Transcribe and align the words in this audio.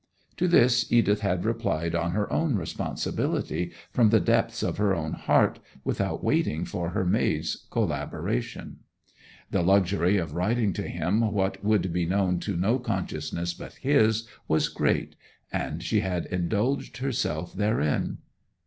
To 0.37 0.47
this 0.47 0.91
Edith 0.91 1.21
had 1.21 1.45
replied 1.45 1.93
on 1.93 2.09
her 2.13 2.33
own 2.33 2.55
responsibility, 2.55 3.71
from 3.91 4.09
the 4.09 4.19
depths 4.19 4.63
of 4.63 4.77
her 4.77 4.95
own 4.95 5.13
heart, 5.13 5.59
without 5.83 6.23
waiting 6.23 6.65
for 6.65 6.89
her 6.89 7.05
maid's 7.05 7.67
collaboration. 7.69 8.77
The 9.51 9.61
luxury 9.61 10.17
of 10.17 10.33
writing 10.33 10.73
to 10.73 10.87
him 10.87 11.21
what 11.31 11.63
would 11.63 11.93
be 11.93 12.07
known 12.07 12.39
to 12.39 12.57
no 12.57 12.79
consciousness 12.79 13.53
but 13.53 13.73
his 13.73 14.27
was 14.47 14.69
great, 14.69 15.15
and 15.53 15.83
she 15.83 15.99
had 15.99 16.25
indulged 16.25 16.97
herself 16.97 17.53
therein. 17.53 18.17